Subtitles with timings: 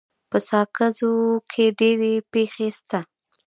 [0.29, 1.13] په ساکزو
[1.51, 2.99] کي ډيري پښي سته.